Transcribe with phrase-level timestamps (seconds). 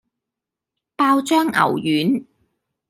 [0.95, 2.25] 爆醬牛丸